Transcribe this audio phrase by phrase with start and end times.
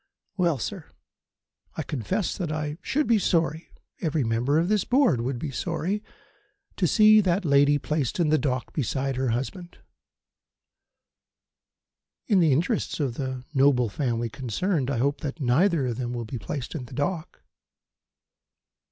[0.35, 0.85] Well, sir,
[1.75, 6.01] I confess that I should be sorry every member of this Board would be sorry
[6.77, 9.77] to see that lady placed in the dock beside her husband."
[12.25, 16.25] "In the interests of the noble family concerned, I hope that neither of them will
[16.25, 17.43] be placed in the dock."